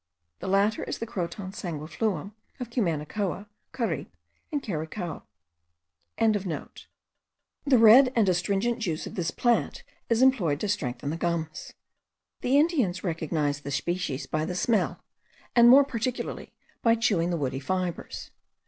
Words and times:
The 0.39 0.47
latter 0.47 0.83
is 0.83 0.97
the 0.97 1.05
Croton 1.05 1.51
sanguifluum 1.51 2.31
of 2.59 2.71
Cumanacoa, 2.71 3.45
Caripe, 3.71 4.11
and 4.51 4.63
Cariaco.) 4.63 5.21
The 7.67 7.77
red 7.77 8.11
and 8.15 8.27
astringent 8.27 8.79
juice 8.79 9.05
of 9.05 9.13
this 9.13 9.29
plant 9.29 9.83
is 10.09 10.23
employed 10.23 10.59
to 10.61 10.67
strengthen 10.67 11.11
the 11.11 11.17
gums. 11.17 11.73
The 12.41 12.57
Indians 12.57 13.03
recognize 13.03 13.61
the 13.61 13.69
species 13.69 14.25
by 14.25 14.43
the 14.43 14.55
smell, 14.55 15.03
and 15.55 15.69
more 15.69 15.83
particularly 15.85 16.51
by 16.81 16.95
chewing 16.95 17.29
the 17.29 17.37
woody 17.37 17.59
fibres. 17.59 18.31